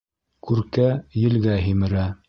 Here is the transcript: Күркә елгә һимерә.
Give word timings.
Күркә 0.47 0.87
елгә 1.27 1.63
һимерә. 1.69 2.13